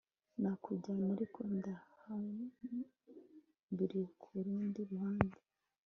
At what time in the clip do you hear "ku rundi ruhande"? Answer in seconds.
4.21-5.39